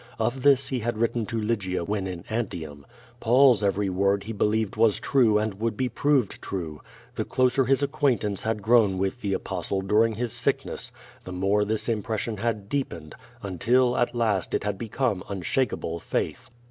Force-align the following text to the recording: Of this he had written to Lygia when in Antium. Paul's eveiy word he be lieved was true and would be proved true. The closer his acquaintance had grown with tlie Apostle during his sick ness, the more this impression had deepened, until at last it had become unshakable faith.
Of 0.17 0.41
this 0.41 0.69
he 0.69 0.79
had 0.79 0.97
written 0.97 1.27
to 1.27 1.39
Lygia 1.39 1.83
when 1.83 2.07
in 2.07 2.23
Antium. 2.27 2.87
Paul's 3.19 3.61
eveiy 3.61 3.91
word 3.91 4.23
he 4.23 4.33
be 4.33 4.45
lieved 4.45 4.75
was 4.75 4.99
true 4.99 5.37
and 5.37 5.59
would 5.59 5.77
be 5.77 5.89
proved 5.89 6.41
true. 6.41 6.81
The 7.13 7.23
closer 7.23 7.65
his 7.65 7.83
acquaintance 7.83 8.41
had 8.41 8.63
grown 8.63 8.97
with 8.97 9.21
tlie 9.21 9.35
Apostle 9.35 9.81
during 9.83 10.15
his 10.15 10.31
sick 10.33 10.65
ness, 10.65 10.91
the 11.23 11.31
more 11.31 11.63
this 11.65 11.87
impression 11.87 12.37
had 12.37 12.67
deepened, 12.67 13.13
until 13.43 13.95
at 13.95 14.15
last 14.15 14.55
it 14.55 14.63
had 14.63 14.79
become 14.79 15.23
unshakable 15.29 15.99
faith. 15.99 16.49